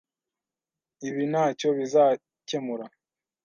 Ibi 1.07 1.23
ntacyo 1.31 1.67
bizakemura. 1.77 2.85